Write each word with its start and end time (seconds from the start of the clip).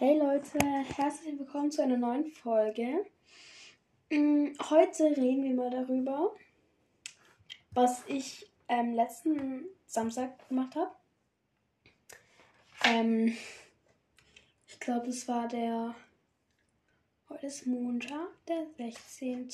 Hey 0.00 0.18
Leute, 0.18 0.58
herzlich 0.96 1.38
willkommen 1.38 1.70
zu 1.70 1.82
einer 1.82 1.98
neuen 1.98 2.24
Folge. 2.24 3.04
Mm, 4.08 4.46
Heute 4.70 5.14
reden 5.14 5.44
wir 5.44 5.52
mal 5.52 5.68
darüber, 5.68 6.34
was 7.72 8.02
ich 8.06 8.50
ähm, 8.68 8.94
letzten 8.94 9.66
Samstag 9.84 10.48
gemacht 10.48 10.74
habe. 10.74 10.90
Ähm, 12.84 13.36
ich 14.68 14.80
glaube, 14.80 15.08
es 15.08 15.28
war 15.28 15.48
der. 15.48 15.94
Heute 17.28 17.48
ist 17.48 17.66
Montag, 17.66 18.30
der 18.48 18.68
16. 18.78 19.50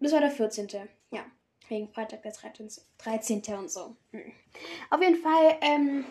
Das 0.00 0.10
war 0.10 0.18
der 0.18 0.32
14. 0.32 0.88
Ja, 1.12 1.24
wegen 1.68 1.88
Freitag 1.88 2.22
der 2.22 2.32
13. 2.32 2.68
13. 2.98 3.42
und 3.58 3.70
so. 3.70 3.94
Mhm. 4.10 4.32
Auf 4.90 5.00
jeden 5.00 5.22
Fall, 5.22 5.56
ähm, 5.60 6.04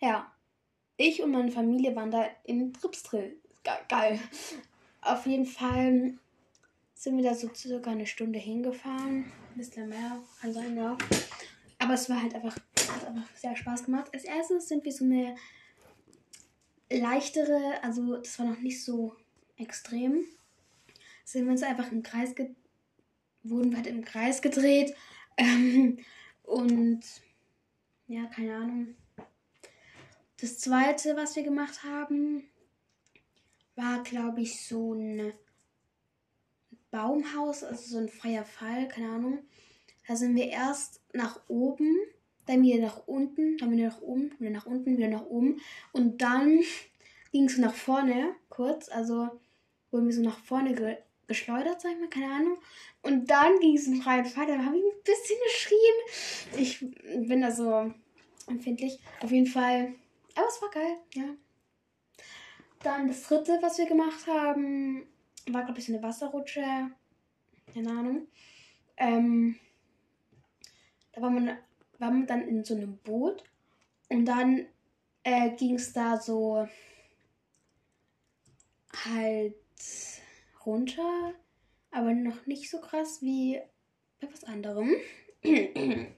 ja, 0.00 0.31
ich 1.02 1.22
und 1.22 1.30
meine 1.30 1.50
Familie 1.50 1.94
waren 1.96 2.10
da 2.10 2.26
in 2.44 2.72
Tripsdrill. 2.72 3.36
Ge 3.62 3.72
geil. 3.88 4.18
Auf 5.00 5.26
jeden 5.26 5.46
Fall 5.46 6.14
sind 6.94 7.16
wir 7.16 7.24
da 7.24 7.34
so 7.34 7.52
circa 7.52 7.90
eine 7.90 8.06
Stunde 8.06 8.38
hingefahren. 8.38 9.24
Ein 9.24 9.56
bisschen 9.56 9.88
mehr, 9.88 10.22
kann 10.40 10.52
sein, 10.52 10.76
ja. 10.76 10.96
Aber 11.78 11.94
es 11.94 12.08
war 12.08 12.22
halt 12.22 12.34
einfach, 12.34 12.56
hat 12.56 13.04
einfach 13.06 13.28
sehr 13.34 13.56
Spaß 13.56 13.84
gemacht. 13.84 14.10
Als 14.14 14.24
erstes 14.24 14.68
sind 14.68 14.84
wir 14.84 14.92
so 14.92 15.04
eine 15.04 15.34
leichtere, 16.90 17.82
also 17.82 18.18
das 18.18 18.38
war 18.38 18.46
noch 18.46 18.60
nicht 18.60 18.84
so 18.84 19.16
extrem. 19.56 20.24
Sind 21.24 21.44
wir 21.46 21.52
uns 21.52 21.62
einfach 21.62 21.90
im 21.90 22.02
Kreis 22.02 22.34
wurden 23.42 23.70
wir 23.70 23.78
halt 23.78 23.86
im 23.86 24.04
Kreis 24.04 24.42
gedreht. 24.42 24.94
Ähm, 25.38 25.98
und 26.42 27.00
ja, 28.06 28.26
keine 28.26 28.54
Ahnung. 28.54 28.94
Das 30.42 30.58
zweite, 30.58 31.14
was 31.14 31.36
wir 31.36 31.44
gemacht 31.44 31.84
haben, 31.84 32.42
war, 33.76 34.02
glaube 34.02 34.40
ich, 34.40 34.66
so 34.66 34.92
ein 34.92 35.32
Baumhaus, 36.90 37.62
also 37.62 37.80
so 37.80 37.98
ein 37.98 38.08
freier 38.08 38.44
Fall, 38.44 38.88
keine 38.88 39.10
Ahnung. 39.10 39.38
Da 40.08 40.16
sind 40.16 40.34
wir 40.34 40.48
erst 40.48 41.00
nach 41.12 41.38
oben, 41.46 41.96
dann 42.46 42.64
wieder 42.64 42.82
nach 42.82 43.06
unten, 43.06 43.56
dann 43.58 43.70
wieder 43.70 43.86
nach 43.86 44.00
oben, 44.00 44.32
wieder 44.40 44.50
nach 44.50 44.66
unten, 44.66 44.96
wieder 44.96 45.06
nach 45.06 45.26
oben. 45.26 45.60
Und 45.92 46.20
dann 46.20 46.60
ging 47.30 47.44
es 47.44 47.56
nach 47.58 47.74
vorne, 47.74 48.34
kurz, 48.48 48.88
also 48.88 49.28
wurden 49.92 50.06
wir 50.06 50.12
so 50.12 50.22
nach 50.22 50.40
vorne 50.40 50.74
ge 50.74 50.96
geschleudert, 51.28 51.80
sag 51.80 51.92
ich 51.92 52.00
mal, 52.00 52.08
keine 52.08 52.34
Ahnung. 52.34 52.58
Und 53.02 53.30
dann 53.30 53.60
ging 53.60 53.76
es 53.76 53.86
in 53.86 54.02
freien 54.02 54.26
Fall, 54.26 54.48
da 54.48 54.58
habe 54.58 54.76
ich 54.76 54.82
ein 54.82 55.02
bisschen 55.04 55.38
geschrien. 55.44 56.60
Ich 56.60 57.28
bin 57.28 57.42
da 57.42 57.52
so 57.52 57.94
empfindlich. 58.48 58.98
Auf 59.20 59.30
jeden 59.30 59.46
Fall, 59.46 59.94
aber 60.34 60.48
es 60.48 60.62
war 60.62 60.70
geil, 60.70 60.96
ja. 61.14 61.24
Dann 62.82 63.08
das 63.08 63.22
dritte, 63.22 63.58
was 63.62 63.78
wir 63.78 63.86
gemacht 63.86 64.26
haben, 64.26 65.06
war, 65.50 65.64
glaube 65.64 65.78
ich, 65.78 65.86
so 65.86 65.92
eine 65.92 66.02
Wasserrutsche. 66.02 66.90
Keine 67.72 67.90
Ahnung. 67.90 68.26
Ähm, 68.96 69.56
da 71.12 71.22
war 71.22 71.30
man, 71.30 71.56
war 71.98 72.10
man 72.10 72.26
dann 72.26 72.46
in 72.48 72.64
so 72.64 72.74
einem 72.74 72.98
Boot 72.98 73.44
und 74.08 74.26
dann 74.26 74.66
äh, 75.24 75.50
ging 75.50 75.76
es 75.76 75.92
da 75.92 76.18
so 76.18 76.68
halt 79.04 79.54
runter, 80.66 81.34
aber 81.90 82.12
noch 82.12 82.46
nicht 82.46 82.70
so 82.70 82.80
krass 82.80 83.22
wie 83.22 83.60
bei 84.20 84.28
was 84.30 84.44
anderem. 84.44 84.94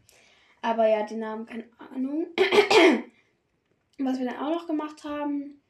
aber 0.63 0.89
ja, 0.89 1.05
die 1.05 1.17
Namen, 1.17 1.47
keine 1.47 1.69
Ahnung. 1.79 2.27
was 3.99 4.19
wir 4.19 4.27
dann 4.27 4.39
auch 4.39 4.51
noch 4.51 4.67
gemacht 4.67 5.05
haben, 5.05 5.61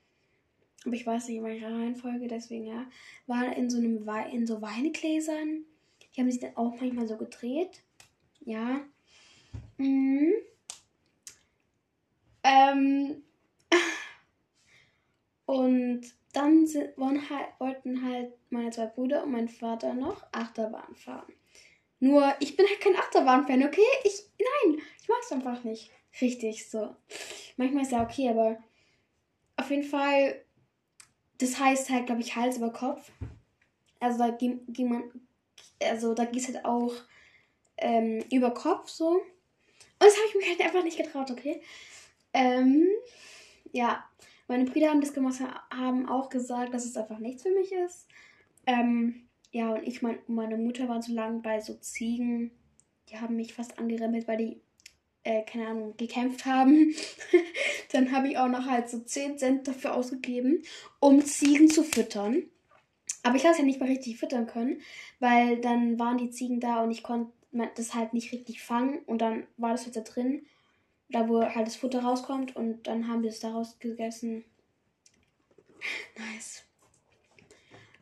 aber 0.84 0.94
ich 0.94 1.06
weiß 1.06 1.28
nicht 1.28 1.38
in 1.38 1.44
welcher 1.44 1.72
Reihenfolge, 1.72 2.28
deswegen 2.28 2.66
ja, 2.66 2.86
war 3.26 3.56
in 3.56 3.70
so 3.70 3.78
einem 3.78 4.06
Wei 4.06 4.28
in 4.30 4.46
so 4.46 4.60
Weingläsern. 4.60 5.64
Die 6.14 6.20
haben 6.20 6.30
sich 6.30 6.40
dann 6.40 6.56
auch 6.56 6.74
manchmal 6.80 7.06
so 7.06 7.16
gedreht. 7.16 7.82
Ja. 8.44 8.80
Mhm. 9.78 10.32
Ähm. 12.42 13.22
Und 15.46 16.02
dann 16.32 16.66
sind, 16.66 16.96
halt, 16.98 17.48
wollten 17.58 18.04
halt 18.04 18.32
meine 18.50 18.70
zwei 18.70 18.86
Brüder 18.86 19.22
und 19.22 19.32
mein 19.32 19.48
Vater 19.48 19.94
noch 19.94 20.26
Achterbahn 20.32 20.94
fahren. 20.96 21.32
Nur, 22.00 22.34
ich 22.40 22.56
bin 22.56 22.66
halt 22.66 22.80
kein 22.80 22.96
Achterbahn-Fan, 22.96 23.62
okay? 23.62 23.80
Ich, 24.02 24.24
nein, 24.38 24.82
ich 25.00 25.08
mag 25.08 25.18
es 25.22 25.32
einfach 25.32 25.62
nicht. 25.62 25.90
Richtig, 26.20 26.68
so. 26.68 26.96
Manchmal 27.56 27.82
ist 27.82 27.92
ja 27.92 28.02
okay, 28.02 28.28
aber 28.28 28.58
auf 29.56 29.70
jeden 29.70 29.84
Fall, 29.84 30.42
das 31.38 31.58
heißt 31.58 31.90
halt, 31.90 32.06
glaube 32.06 32.20
ich, 32.20 32.34
Hals 32.34 32.56
über 32.56 32.72
Kopf. 32.72 33.10
Also 34.00 34.18
da 34.18 34.30
ging 34.30 34.88
man, 34.88 35.04
also 35.82 36.14
da 36.14 36.24
ging 36.24 36.40
es 36.40 36.46
halt 36.46 36.64
auch 36.64 36.92
ähm, 37.78 38.24
über 38.30 38.52
Kopf 38.52 38.88
so. 38.88 39.08
Und 39.08 39.22
das 40.00 40.16
habe 40.16 40.28
ich 40.28 40.34
mich 40.34 40.48
halt 40.48 40.60
einfach 40.60 40.84
nicht 40.84 40.98
getraut, 40.98 41.30
okay? 41.30 41.62
Ähm, 42.32 42.86
ja, 43.72 44.04
meine 44.48 44.64
Brüder 44.64 44.90
haben 44.90 45.00
das 45.00 45.12
gemacht, 45.12 45.40
haben 45.70 46.08
auch 46.08 46.28
gesagt, 46.28 46.74
dass 46.74 46.84
es 46.84 46.96
einfach 46.96 47.18
nichts 47.18 47.42
für 47.42 47.50
mich 47.50 47.72
ist. 47.72 48.08
Ähm, 48.66 49.28
ja, 49.52 49.72
und 49.72 49.86
ich 49.86 50.02
mein, 50.02 50.18
meine 50.26 50.56
Mutter 50.56 50.88
war 50.88 51.00
so 51.00 51.12
lange 51.12 51.40
bei 51.40 51.60
so 51.60 51.74
Ziegen. 51.74 52.50
Die 53.08 53.18
haben 53.18 53.36
mich 53.36 53.54
fast 53.54 53.78
angerempelt, 53.78 54.26
weil 54.26 54.36
die, 54.36 54.60
äh, 55.24 55.42
keine 55.42 55.68
Ahnung, 55.68 55.96
gekämpft 55.96 56.44
haben. 56.46 56.94
Dann 57.92 58.12
habe 58.12 58.28
ich 58.28 58.38
auch 58.38 58.48
noch 58.48 58.66
halt 58.66 58.88
so 58.88 59.00
10 59.00 59.38
Cent 59.38 59.68
dafür 59.68 59.94
ausgegeben, 59.94 60.62
um 61.00 61.24
Ziegen 61.24 61.68
zu 61.68 61.82
füttern. 61.82 62.44
Aber 63.22 63.36
ich 63.36 63.44
habe 63.44 63.52
es 63.52 63.58
ja 63.58 63.64
nicht 63.64 63.80
mal 63.80 63.88
richtig 63.88 64.18
füttern 64.18 64.46
können, 64.46 64.80
weil 65.18 65.58
dann 65.58 65.98
waren 65.98 66.18
die 66.18 66.28
Ziegen 66.28 66.60
da 66.60 66.82
und 66.82 66.90
ich 66.90 67.02
konnte 67.02 67.32
das 67.74 67.94
halt 67.94 68.12
nicht 68.12 68.32
richtig 68.32 68.62
fangen 68.62 68.98
und 69.06 69.22
dann 69.22 69.46
war 69.56 69.72
das 69.72 69.86
jetzt 69.86 69.96
da 69.96 70.02
drin 70.02 70.44
da 71.14 71.28
wo 71.28 71.42
halt 71.42 71.66
das 71.66 71.76
Futter 71.76 72.02
rauskommt 72.02 72.56
und 72.56 72.86
dann 72.86 73.08
haben 73.08 73.22
wir 73.22 73.30
es 73.30 73.40
daraus 73.40 73.78
gegessen. 73.78 74.44
Nice. 76.16 76.64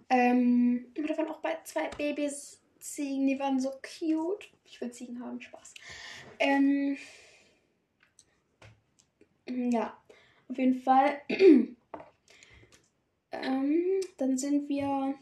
Ähm, 0.08 0.86
da 0.94 1.16
waren 1.16 1.28
auch 1.28 1.40
bei 1.40 1.58
zwei 1.64 1.88
Babys 1.88 2.60
Ziegen, 2.78 3.26
die 3.26 3.38
waren 3.40 3.58
so 3.58 3.70
cute. 3.70 4.48
Ich 4.64 4.80
will 4.80 4.92
Ziegen 4.92 5.20
haben, 5.20 5.40
Spaß. 5.40 5.74
Ähm, 6.42 6.98
ja, 9.46 9.96
auf 10.48 10.58
jeden 10.58 10.82
Fall. 10.82 11.20
ähm, 13.30 14.00
dann 14.18 14.36
sind 14.36 14.68
wir. 14.68 15.14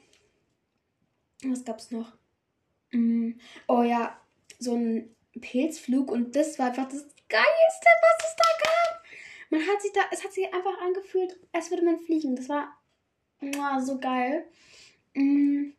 Was 1.45 1.65
gab's 1.65 1.91
noch? 1.91 2.17
Mm, 2.93 3.33
oh 3.69 3.83
ja, 3.83 4.19
so 4.59 4.75
ein 4.75 5.15
Pilzflug 5.39 6.11
und 6.11 6.35
das 6.37 6.59
war 6.59 6.69
einfach 6.69 6.89
das 6.89 7.03
Geilste, 7.29 7.91
was 8.03 8.31
es 8.31 8.37
da 8.37 8.45
gab. 8.65 9.03
Man 9.51 9.61
hat 9.61 9.83
sich 9.83 9.93
da, 9.93 10.01
es 10.11 10.25
hat 10.25 10.33
sich 10.33 10.53
einfach 10.53 10.81
angefühlt, 10.81 11.39
als 11.53 11.71
würde 11.71 11.85
man 11.85 11.99
fliegen. 11.99 12.35
Das 12.35 12.49
war 12.49 12.75
oh, 13.43 13.81
so 13.81 13.99
geil. 13.99 14.47
Mm. 15.15 15.73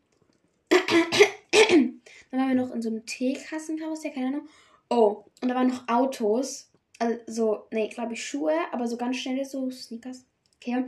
Dann 0.70 2.40
waren 2.40 2.48
wir 2.48 2.54
noch 2.54 2.72
in 2.72 2.80
so 2.80 2.90
einem 2.90 3.04
Teekassenhaus, 3.04 4.04
ja, 4.04 4.10
keine 4.10 4.28
Ahnung. 4.28 4.48
Oh, 4.92 5.24
und 5.40 5.48
da 5.48 5.54
waren 5.54 5.68
noch 5.68 5.88
Autos. 5.88 6.70
Also, 6.98 7.66
nee, 7.70 7.88
glaube 7.88 8.12
ich, 8.12 8.22
Schuhe, 8.24 8.52
aber 8.72 8.86
so 8.86 8.98
ganz 8.98 9.16
schnell 9.16 9.42
so 9.42 9.70
Sneakers. 9.70 10.26
Okay. 10.56 10.84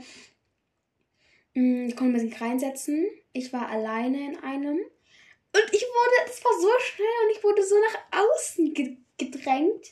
Mm, 1.54 1.88
konnte 1.96 2.12
man 2.12 2.20
sich 2.20 2.38
reinsetzen. 2.38 3.06
Ich 3.32 3.50
war 3.54 3.70
alleine 3.70 4.18
in 4.18 4.36
einem. 4.42 4.76
Und 4.76 5.72
ich 5.72 5.82
wurde, 5.82 6.16
es 6.26 6.44
war 6.44 6.52
so 6.60 6.68
schnell 6.80 7.08
und 7.24 7.30
ich 7.34 7.42
wurde 7.42 7.64
so 7.64 7.76
nach 7.76 8.20
außen 8.20 8.74
gedrängt. 9.16 9.86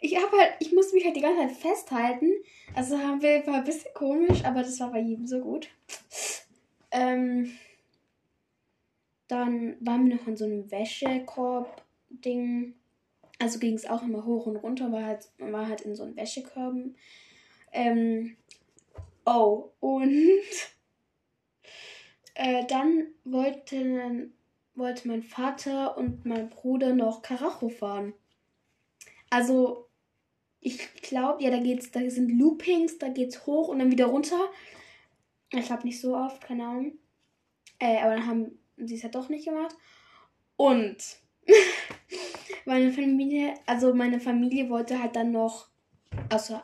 Ich 0.00 0.16
habe 0.16 0.38
halt, 0.38 0.54
ich 0.60 0.72
musste 0.72 0.94
mich 0.94 1.04
halt 1.04 1.16
die 1.16 1.20
ganze 1.20 1.48
Zeit 1.48 1.56
festhalten. 1.56 2.30
Also 2.76 2.98
haben 2.98 3.20
wir, 3.20 3.44
war 3.48 3.54
ein 3.54 3.64
bisschen 3.64 3.92
komisch, 3.94 4.44
aber 4.44 4.62
das 4.62 4.78
war 4.78 4.92
bei 4.92 5.00
jedem 5.00 5.26
so 5.26 5.40
gut. 5.40 5.68
Ähm, 6.92 7.58
dann 9.26 9.76
waren 9.80 10.08
wir 10.08 10.14
noch 10.16 10.28
in 10.28 10.36
so 10.36 10.44
einem 10.44 10.70
Wäschekorb-Ding. 10.70 12.76
Also 13.40 13.58
ging 13.58 13.74
es 13.74 13.86
auch 13.86 14.02
immer 14.02 14.24
hoch 14.24 14.46
und 14.46 14.56
runter, 14.56 14.92
war 14.92 15.04
halt, 15.04 15.28
war 15.38 15.66
halt 15.66 15.80
in 15.80 15.96
so 15.96 16.04
einem 16.04 16.16
Wäschekörben. 16.16 16.96
Ähm, 17.72 18.36
oh, 19.24 19.70
und 19.80 20.12
äh, 22.34 22.64
dann 22.66 23.08
wollten 23.24 24.32
wollte 24.74 25.08
mein 25.08 25.22
Vater 25.22 25.96
und 25.96 26.24
mein 26.24 26.48
Bruder 26.48 26.94
noch 26.94 27.22
Karacho 27.22 27.68
fahren. 27.68 28.14
Also, 29.28 29.88
ich 30.60 30.94
glaube, 30.94 31.42
ja, 31.42 31.50
da 31.50 31.58
geht's, 31.58 31.90
da 31.90 32.08
sind 32.10 32.38
Loopings, 32.38 32.98
da 32.98 33.08
geht's 33.08 33.46
hoch 33.46 33.68
und 33.68 33.78
dann 33.78 33.90
wieder 33.90 34.06
runter. 34.06 34.40
Ich 35.52 35.66
glaube 35.66 35.84
nicht 35.84 36.00
so 36.00 36.16
oft, 36.16 36.42
keine 36.42 36.66
Ahnung. 36.66 36.98
Äh, 37.78 37.98
aber 37.98 38.16
dann 38.16 38.26
haben 38.26 38.58
sie 38.76 38.96
es 38.96 39.02
ja 39.02 39.08
doch 39.08 39.28
nicht 39.28 39.46
gemacht. 39.46 39.74
Und 40.56 40.96
meine 42.64 42.92
Familie, 42.92 43.54
also 43.66 43.94
meine 43.94 44.20
Familie 44.20 44.68
wollte 44.68 45.02
halt 45.02 45.16
dann 45.16 45.32
noch, 45.32 45.68
also 46.28 46.60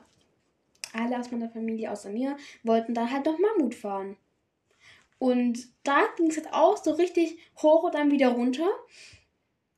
alle 0.93 1.19
aus 1.19 1.31
meiner 1.31 1.51
Familie 1.51 1.91
außer 1.91 2.11
mir 2.11 2.37
wollten 2.63 2.95
dann 2.95 3.11
halt 3.11 3.27
noch 3.27 3.39
Mammut 3.39 3.75
fahren. 3.75 4.17
Und 5.19 5.69
da 5.83 6.07
ging 6.17 6.29
es 6.29 6.37
halt 6.37 6.53
auch 6.53 6.77
so 6.77 6.93
richtig 6.93 7.39
hoch 7.63 7.85
und 7.85 7.95
dann 7.95 8.11
wieder 8.11 8.29
runter. 8.29 8.69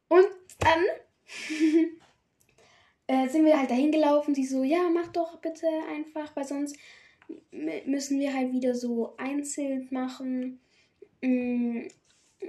Und 0.09 0.27
dann 0.59 0.85
äh, 3.07 3.29
sind 3.29 3.45
wir 3.45 3.59
halt 3.59 3.71
dahin 3.71 3.93
gelaufen. 3.93 4.35
Sie 4.35 4.45
so, 4.45 4.65
ja, 4.65 4.89
mach 4.93 5.09
doch 5.09 5.41
bitte 5.41 5.67
einfach, 5.91 6.35
weil 6.35 6.45
sonst 6.45 6.77
müssen 7.51 8.19
wir 8.19 8.35
halt 8.35 8.53
wieder 8.53 8.75
so 8.75 9.15
einzeln 9.17 9.87
machen. 9.91 10.61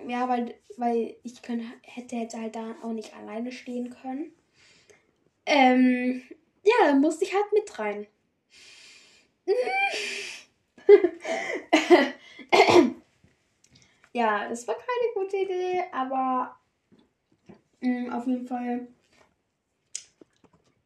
Ja, 0.08 0.30
weil, 0.30 0.56
weil 0.78 1.16
ich 1.24 1.42
könnte, 1.42 1.66
hätte 1.84 2.16
jetzt 2.16 2.36
halt 2.36 2.56
da 2.56 2.76
auch 2.84 2.94
nicht 2.94 3.14
alleine 3.16 3.52
stehen 3.52 3.90
können. 3.90 4.32
Ähm, 5.46 6.24
ja, 6.64 6.74
dann 6.86 7.02
musste 7.02 7.26
ich 7.26 7.34
halt 7.34 7.52
mit 7.54 7.80
rein. 7.80 8.08
ja, 14.14 14.48
das 14.48 14.68
war 14.68 14.76
keine 14.76 15.14
gute 15.16 15.38
Idee, 15.38 15.84
aber 15.92 16.56
mh, 17.82 17.90
mm, 17.90 18.14
auf 18.14 18.28
jeden 18.28 18.48
Fall. 18.48 18.88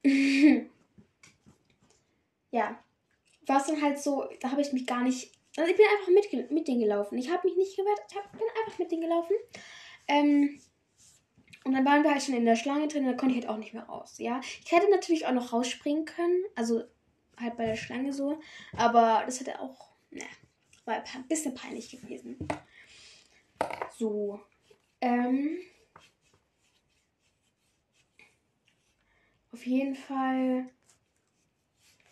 ja, 2.51 2.79
war 3.47 3.59
es 3.59 3.67
dann 3.67 3.81
halt 3.81 3.99
so, 3.99 4.29
da 4.39 4.51
habe 4.51 4.61
ich 4.61 4.71
mich 4.73 4.85
gar 4.85 5.01
nicht. 5.03 5.31
Also 5.55 5.69
ich 5.69 5.77
bin 5.77 5.85
einfach 5.85 6.07
mit, 6.09 6.51
mit 6.51 6.67
denen 6.67 6.79
gelaufen. 6.79 7.17
Ich 7.17 7.29
habe 7.29 7.47
mich 7.47 7.55
nicht 7.57 7.77
gewehrt, 7.77 7.99
ich 8.09 8.15
hab, 8.15 8.31
bin 8.31 8.41
einfach 8.59 8.79
mit 8.79 8.91
denen 8.91 9.03
gelaufen. 9.03 9.35
Ähm, 10.07 10.59
und 11.63 11.73
dann 11.73 11.85
waren 11.85 12.03
wir 12.03 12.11
halt 12.11 12.23
schon 12.23 12.35
in 12.35 12.45
der 12.45 12.55
Schlange 12.55 12.87
drin, 12.87 13.05
da 13.05 13.13
konnte 13.13 13.35
ich 13.35 13.41
halt 13.41 13.49
auch 13.49 13.57
nicht 13.57 13.73
mehr 13.73 13.83
raus, 13.83 14.15
ja. 14.17 14.41
Ich 14.65 14.71
hätte 14.71 14.89
natürlich 14.89 15.25
auch 15.25 15.31
noch 15.31 15.53
rausspringen 15.53 16.05
können, 16.05 16.43
also 16.55 16.83
halt 17.39 17.55
bei 17.55 17.65
der 17.65 17.75
Schlange 17.75 18.11
so, 18.11 18.39
aber 18.75 19.23
das 19.25 19.39
hätte 19.39 19.59
auch, 19.61 19.91
ne, 20.11 20.25
war 20.85 20.95
ein 20.95 21.27
bisschen 21.27 21.53
peinlich 21.53 21.89
gewesen. 21.89 22.37
So, 23.97 24.41
ähm, 24.99 25.59
auf 29.53 29.65
jeden 29.65 29.95
Fall, 29.95 30.69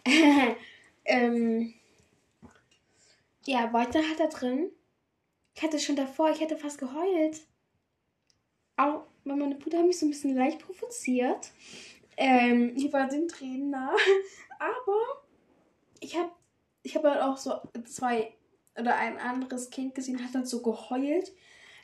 ähm, 1.05 1.73
ja, 3.45 3.71
weiter 3.73 3.99
hat 3.99 4.19
er 4.19 4.29
drin. 4.29 4.71
Ich 5.53 5.63
hatte 5.63 5.79
schon 5.79 5.95
davor, 5.95 6.31
ich 6.31 6.39
hätte 6.39 6.57
fast 6.57 6.77
geheult. 6.79 7.41
Auch, 8.77 9.03
weil 9.23 9.35
meine 9.35 9.55
Bruder 9.55 9.79
hat 9.79 9.87
mich 9.87 9.99
so 9.99 10.05
ein 10.05 10.11
bisschen 10.11 10.35
leicht 10.35 10.59
provoziert. 10.59 11.51
Ähm, 12.17 12.73
ich 12.75 12.91
war 12.93 13.07
den 13.07 13.27
Tränen 13.27 13.69
nah. 13.69 13.95
Aber 14.59 15.23
ich 15.99 16.17
habe 16.17 16.31
ich 16.83 16.95
hab 16.95 17.03
halt 17.03 17.21
auch 17.21 17.37
so 17.37 17.53
zwei 17.85 18.33
oder 18.77 18.95
ein 18.95 19.17
anderes 19.17 19.69
Kind 19.69 19.93
gesehen, 19.95 20.23
hat 20.23 20.33
dann 20.33 20.45
so 20.45 20.61
geheult. 20.61 21.31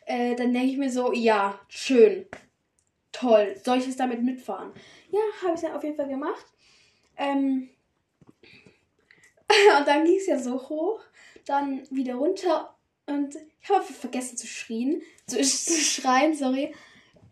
Äh, 0.06 0.36
dann 0.36 0.54
denke 0.54 0.72
ich 0.72 0.78
mir 0.78 0.90
so, 0.90 1.12
ja, 1.12 1.60
schön. 1.68 2.26
Toll. 3.12 3.60
Soll 3.64 3.80
ich 3.80 3.88
es 3.88 3.98
damit 3.98 4.24
mitfahren? 4.24 4.72
Ja, 5.12 5.20
habe 5.44 5.56
ich 5.56 5.62
dann 5.62 5.74
auf 5.74 5.84
jeden 5.84 5.96
Fall 5.96 6.08
gemacht. 6.08 6.46
Ähm, 7.18 7.70
und 9.80 9.88
dann 9.88 10.06
ging 10.06 10.18
es 10.18 10.28
ja 10.28 10.38
so 10.40 10.70
hoch, 10.70 11.02
dann 11.48 11.88
wieder 11.90 12.16
runter 12.16 12.76
und 13.06 13.36
ich 13.62 13.70
habe 13.70 13.84
vergessen 13.84 14.38
zu 14.38 14.48
schrien, 14.48 15.02
zu, 15.28 15.38
zu 15.42 15.80
schreien, 15.80 16.36
sorry. 16.36 16.74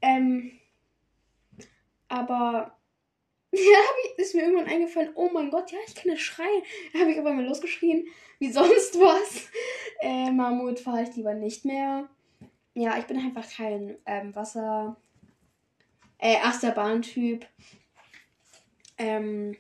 Ähm, 0.02 0.60
aber 2.08 2.78
ja, 3.52 3.80
ist 4.18 4.36
mir 4.36 4.44
irgendwann 4.44 4.68
eingefallen, 4.68 5.12
oh 5.16 5.30
mein 5.32 5.50
Gott, 5.50 5.72
ja, 5.72 5.80
ich 5.88 5.96
kann 5.96 6.12
ja 6.12 6.18
schreien. 6.18 6.64
Da 6.94 7.00
habe 7.00 7.12
ich 7.12 7.20
aber 7.20 7.34
mal 7.34 7.46
losgeschrien, 7.46 8.08
wie 8.40 8.52
sonst 8.52 9.00
was. 9.00 9.48
Äh, 10.00 10.32
Mammut 10.32 10.80
fahre 10.80 11.04
ich 11.04 11.16
lieber 11.16 11.34
nicht 11.34 11.66
mehr. 11.66 12.10
Ja, 12.74 12.98
ich 12.98 13.06
bin 13.06 13.18
einfach 13.18 13.50
kein 13.50 13.98
ähm, 14.06 14.36
Wasser. 14.36 14.98
Äh, 16.18 16.38
Achterbahn-Typ. 16.38 17.46
Ähm, 18.98 19.58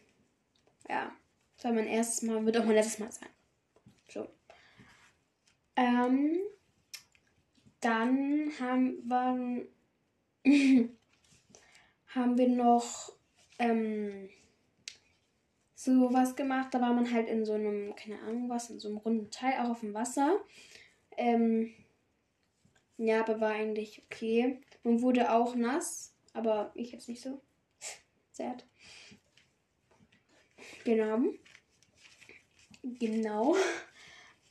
ja. 0.89 1.11
Das 1.55 1.65
war 1.65 1.73
mein 1.73 1.87
erstes 1.87 2.21
Mal, 2.21 2.45
wird 2.45 2.57
auch 2.57 2.65
mein 2.65 2.75
letztes 2.75 2.99
Mal 2.99 3.11
sein. 3.11 3.29
Ähm, 5.75 6.37
dann 7.81 8.51
haben 8.59 9.03
wir, 9.03 9.67
haben 12.07 12.37
wir 12.37 12.47
noch 12.47 13.13
ähm, 13.59 14.29
so 15.75 16.11
was 16.13 16.35
gemacht. 16.35 16.73
Da 16.73 16.81
war 16.81 16.93
man 16.93 17.11
halt 17.11 17.27
in 17.27 17.45
so 17.45 17.53
einem, 17.53 17.95
keine 17.95 18.19
Ahnung 18.21 18.49
was, 18.49 18.69
in 18.69 18.79
so 18.79 18.87
einem 18.87 18.97
runden 18.97 19.29
Teil, 19.29 19.59
auch 19.59 19.69
auf 19.69 19.81
dem 19.81 19.93
Wasser. 19.93 20.39
Ähm, 21.17 21.73
ja, 22.97 23.21
aber 23.21 23.41
war 23.41 23.51
eigentlich 23.51 24.03
okay. 24.05 24.59
Man 24.83 25.01
wurde 25.01 25.31
auch 25.31 25.55
nass, 25.55 26.13
aber 26.33 26.71
ich 26.75 26.91
jetzt 26.91 27.09
nicht 27.09 27.21
so. 27.21 27.41
Sad. 28.31 28.65
Genau. 30.83 31.19
Genau. 32.99 33.55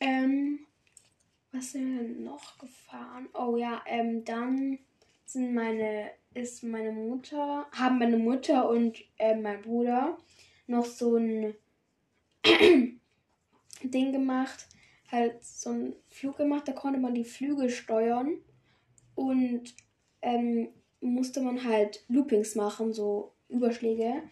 Ähm, 0.00 0.53
was 1.54 1.72
sind 1.72 1.96
wir 1.96 2.02
denn 2.02 2.24
noch 2.24 2.58
gefahren? 2.58 3.28
Oh 3.32 3.56
ja, 3.56 3.82
ähm, 3.86 4.24
dann 4.24 4.78
sind 5.24 5.54
meine, 5.54 6.10
ist 6.34 6.64
meine 6.64 6.92
Mutter, 6.92 7.66
haben 7.72 7.98
meine 7.98 8.18
Mutter 8.18 8.68
und 8.68 8.98
äh, 9.18 9.36
mein 9.36 9.62
Bruder 9.62 10.18
noch 10.66 10.84
so 10.84 11.16
ein 11.16 11.54
Ding 13.82 14.12
gemacht, 14.12 14.66
halt 15.10 15.44
so 15.44 15.70
einen 15.70 15.94
Flug 16.08 16.36
gemacht, 16.38 16.66
da 16.66 16.72
konnte 16.72 16.98
man 16.98 17.14
die 17.14 17.24
Flügel 17.24 17.70
steuern 17.70 18.38
und 19.14 19.74
ähm, 20.22 20.68
musste 21.00 21.40
man 21.40 21.62
halt 21.64 22.04
Loopings 22.08 22.56
machen, 22.56 22.92
so 22.92 23.32
Überschläge. 23.48 24.22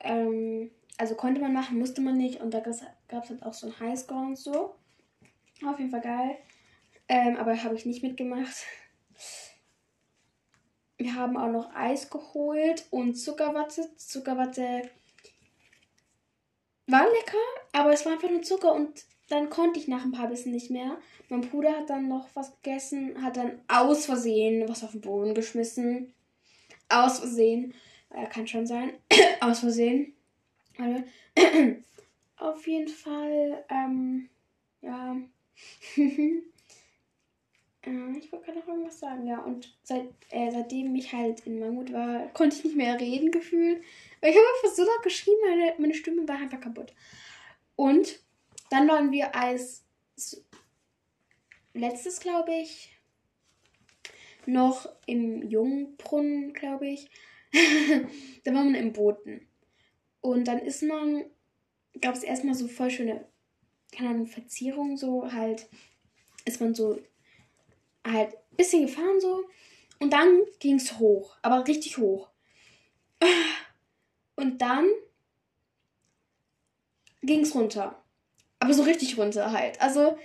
Ähm, 0.00 0.70
also 0.98 1.14
konnte 1.14 1.40
man 1.40 1.52
machen, 1.52 1.78
musste 1.78 2.00
man 2.00 2.16
nicht. 2.16 2.40
Und 2.40 2.52
da 2.52 2.60
gab 2.60 2.72
es 2.72 3.30
halt 3.30 3.42
auch 3.42 3.52
so 3.52 3.66
ein 3.68 3.78
Highscore 3.78 4.26
und 4.26 4.38
so. 4.38 4.74
Auf 5.64 5.78
jeden 5.78 5.90
Fall 5.90 6.00
geil. 6.00 6.38
Ähm, 7.08 7.36
aber 7.36 7.62
habe 7.62 7.74
ich 7.74 7.86
nicht 7.86 8.02
mitgemacht. 8.02 8.64
Wir 10.98 11.14
haben 11.14 11.36
auch 11.36 11.50
noch 11.50 11.74
Eis 11.74 12.10
geholt 12.10 12.86
und 12.90 13.14
Zuckerwatte. 13.14 13.88
Zuckerwatte 13.96 14.90
war 16.86 17.04
lecker, 17.04 17.38
aber 17.72 17.92
es 17.92 18.04
war 18.04 18.12
einfach 18.12 18.30
nur 18.30 18.42
Zucker 18.42 18.72
und 18.72 19.04
dann 19.28 19.50
konnte 19.50 19.78
ich 19.78 19.88
nach 19.88 20.04
ein 20.04 20.12
paar 20.12 20.28
Bissen 20.28 20.52
nicht 20.52 20.70
mehr. 20.70 20.98
Mein 21.28 21.40
Bruder 21.40 21.72
hat 21.72 21.90
dann 21.90 22.08
noch 22.08 22.28
was 22.34 22.54
gegessen, 22.62 23.22
hat 23.22 23.36
dann 23.36 23.60
aus 23.68 24.06
Versehen 24.06 24.68
was 24.68 24.84
auf 24.84 24.92
den 24.92 25.00
Boden 25.00 25.34
geschmissen. 25.34 26.14
Aus 26.88 27.18
Versehen. 27.18 27.74
Ja, 28.14 28.26
kann 28.26 28.46
schon 28.46 28.66
sein. 28.66 28.92
aus 29.40 29.60
Versehen. 29.60 30.14
Auf 32.38 32.66
jeden 32.66 32.88
Fall, 32.88 33.64
ähm, 33.68 34.28
ja. 34.82 35.16
äh, 35.96 36.42
ich 38.18 38.32
wollte 38.32 38.46
gerade 38.46 38.58
noch 38.58 38.68
irgendwas 38.68 38.98
sagen, 38.98 39.26
ja. 39.26 39.38
Und 39.40 39.76
seit, 39.82 40.08
äh, 40.30 40.50
seitdem 40.50 40.94
ich 40.94 41.12
halt 41.12 41.46
in 41.46 41.58
Mammut 41.58 41.92
war, 41.92 42.28
konnte 42.32 42.56
ich 42.56 42.64
nicht 42.64 42.76
mehr 42.76 43.00
reden 43.00 43.30
gefühlt. 43.30 43.82
Weil 44.20 44.30
ich 44.30 44.36
habe 44.36 44.46
einfach 44.56 44.76
so 44.76 44.82
laut 44.82 45.02
geschrieben, 45.02 45.36
meine, 45.48 45.74
meine 45.78 45.94
Stimme 45.94 46.26
war 46.26 46.36
einfach 46.36 46.60
kaputt. 46.60 46.92
Und 47.76 48.20
dann 48.70 48.88
waren 48.88 49.12
wir 49.12 49.34
als 49.34 49.84
letztes, 51.74 52.20
glaube 52.20 52.54
ich, 52.54 52.96
noch 54.46 54.88
im 55.06 55.42
Jungbrunnen, 55.48 56.52
glaube 56.52 56.88
ich. 56.88 57.10
da 58.44 58.54
waren 58.54 58.72
wir 58.72 58.80
im 58.80 58.92
Booten. 58.92 59.46
Und 60.20 60.48
dann 60.48 60.58
ist 60.58 60.82
man, 60.82 61.24
gab 62.00 62.14
es 62.14 62.22
erstmal 62.22 62.54
so 62.54 62.66
voll 62.68 62.90
schöne, 62.90 63.26
keine 63.96 64.10
Ahnung, 64.10 64.26
Verzierungen, 64.26 64.96
so 64.96 65.30
halt, 65.32 65.66
ist 66.44 66.60
man 66.60 66.74
so 66.74 67.00
halt 68.06 68.34
ein 68.34 68.56
bisschen 68.56 68.86
gefahren 68.86 69.20
so. 69.20 69.44
Und 69.98 70.12
dann 70.12 70.42
ging 70.60 70.76
es 70.76 70.98
hoch, 70.98 71.36
aber 71.42 71.66
richtig 71.66 71.96
hoch. 71.98 72.28
Und 74.36 74.58
dann 74.60 74.86
ging 77.22 77.40
es 77.40 77.54
runter. 77.54 78.02
Aber 78.58 78.74
so 78.74 78.82
richtig 78.82 79.16
runter 79.16 79.50
halt. 79.50 79.80
Also, 79.80 80.18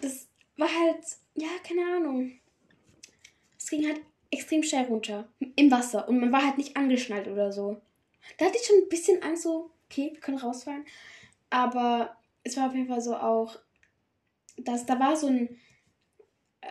das 0.00 0.28
war 0.56 0.68
halt, 0.68 1.04
ja, 1.34 1.48
keine 1.66 1.96
Ahnung. 1.96 2.32
Es 3.58 3.68
ging 3.68 3.86
halt 3.86 4.00
extrem 4.30 4.62
schnell 4.62 4.84
runter. 4.86 5.28
Im 5.56 5.70
Wasser. 5.70 6.08
Und 6.08 6.20
man 6.20 6.30
war 6.30 6.44
halt 6.44 6.58
nicht 6.58 6.76
angeschnallt 6.76 7.26
oder 7.26 7.52
so. 7.52 7.80
Da 8.38 8.46
hatte 8.46 8.58
ich 8.60 8.66
schon 8.66 8.78
ein 8.78 8.88
bisschen 8.88 9.22
Angst, 9.22 9.42
so, 9.42 9.70
okay, 9.86 10.10
wir 10.12 10.20
können 10.20 10.38
rausfallen. 10.38 10.84
Aber 11.50 12.16
es 12.44 12.56
war 12.56 12.68
auf 12.68 12.74
jeden 12.74 12.88
Fall 12.88 13.00
so 13.00 13.16
auch, 13.16 13.58
dass 14.56 14.86
da 14.86 14.98
war 14.98 15.16
so 15.16 15.26
ein, 15.26 15.58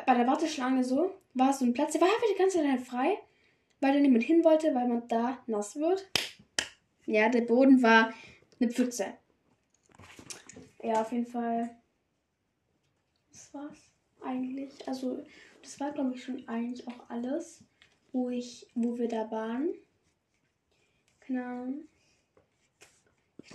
bei 0.06 0.16
der 0.16 0.28
Warteschlange 0.28 0.84
so, 0.84 1.14
war 1.34 1.54
so 1.54 1.66
ein 1.66 1.74
Platz, 1.74 1.94
der 1.94 2.02
war 2.02 2.08
einfach 2.08 2.28
die 2.34 2.40
ganze 2.40 2.64
Zeit 2.64 2.82
frei, 2.82 3.18
weil 3.82 3.94
da 3.94 4.00
niemand 4.00 4.24
hin 4.24 4.44
wollte, 4.44 4.74
weil 4.74 4.88
man 4.88 5.08
da 5.08 5.40
nass 5.48 5.76
wird. 5.76 6.10
Ja, 7.06 7.30
der 7.30 7.42
Boden 7.42 7.82
war 7.82 8.14
eine 8.60 8.72
Pfütze. 8.72 9.18
Ja, 10.82 11.02
auf 11.02 11.12
jeden 11.12 11.26
Fall. 11.26 11.76
Das 13.32 13.54
war's 13.54 13.78
eigentlich. 14.22 14.88
Also, 14.88 15.24
das 15.62 15.80
war, 15.80 15.92
glaube 15.92 16.16
ich, 16.16 16.24
schon 16.24 16.48
eigentlich 16.48 16.88
auch 16.88 17.10
alles, 17.10 17.64
wo 18.12 18.30
ich, 18.30 18.68
wo 18.76 18.98
wir 18.98 19.08
da 19.08 19.30
waren. 19.32 19.70
Genau. 21.26 21.74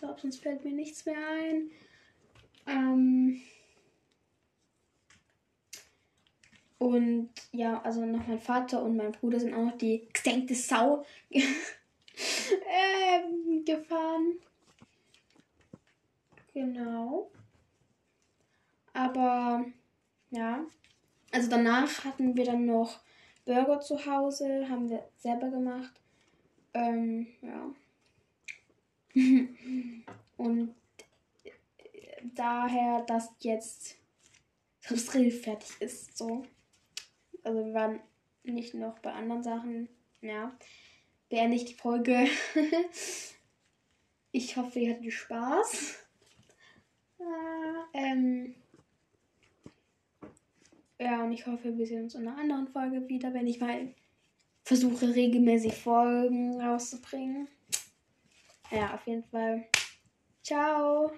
Glaube, 0.05 0.21
sonst 0.21 0.43
fällt 0.43 0.63
mir 0.63 0.73
nichts 0.73 1.07
mehr 1.07 1.17
ein. 1.17 1.71
Ähm 2.67 3.41
und 6.77 7.31
ja, 7.53 7.81
also 7.81 8.05
noch 8.05 8.27
mein 8.27 8.39
Vater 8.39 8.83
und 8.83 8.99
mein 8.99 9.13
Bruder 9.13 9.41
sind 9.41 9.55
auch 9.55 9.65
noch 9.65 9.79
die 9.79 10.07
gesenkte 10.13 10.55
Sau 10.55 11.07
ähm, 11.31 11.47
gefahren. 13.65 14.35
Genau. 16.53 17.31
Aber 18.93 19.65
ja, 20.29 20.67
also 21.33 21.49
danach 21.49 22.05
hatten 22.05 22.37
wir 22.37 22.45
dann 22.45 22.67
noch 22.67 23.01
Burger 23.47 23.81
zu 23.81 24.05
Hause, 24.05 24.69
haben 24.69 24.91
wir 24.91 25.09
selber 25.17 25.49
gemacht. 25.49 25.99
Ähm, 26.75 27.27
ja. 27.41 27.75
Und 30.37 30.75
daher, 32.35 33.03
dass 33.03 33.31
jetzt 33.41 33.97
das 34.89 35.07
Grill 35.07 35.31
fertig 35.31 35.71
ist, 35.81 36.17
so. 36.17 36.45
Also 37.43 37.65
wir 37.65 37.75
waren 37.75 38.01
nicht 38.43 38.75
noch 38.75 38.99
bei 38.99 39.13
anderen 39.13 39.43
Sachen. 39.43 39.89
Ja. 40.21 40.57
Beende 41.29 41.57
ich 41.57 41.65
die 41.65 41.75
Folge. 41.75 42.27
ich 44.33 44.57
hoffe, 44.57 44.81
ihr 44.81 44.95
hattet 44.95 45.13
Spaß. 45.13 45.99
Äh, 47.19 47.99
ähm. 47.99 48.55
Ja, 50.99 51.25
und 51.25 51.33
ich 51.33 51.47
hoffe, 51.47 51.77
wir 51.77 51.87
sehen 51.87 52.05
uns 52.05 52.15
in 52.15 52.29
einer 52.29 52.39
anderen 52.39 52.69
Folge 52.69 53.09
wieder, 53.09 53.35
wenn 53.35 53.47
ich 53.47 53.61
mal 53.61 53.95
versuche, 54.63 55.15
regelmäßig 55.15 55.75
Folgen 55.75 56.61
rauszubringen. 56.61 57.49
Ja, 58.71 58.95
auf 58.95 59.07
jeden 59.07 59.25
Fall. 59.25 59.67
Ciao. 60.43 61.11